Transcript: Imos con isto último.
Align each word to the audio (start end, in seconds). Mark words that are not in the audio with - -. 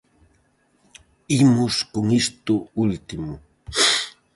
Imos 1.43 1.75
con 1.93 2.05
isto 2.23 2.53
último. 2.85 3.33